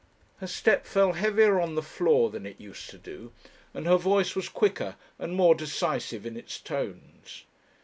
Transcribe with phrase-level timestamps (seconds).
[0.37, 3.33] Her step fell heavier on the floor than it used to do,
[3.71, 7.43] and her voice was quicker and more decisive in its tones.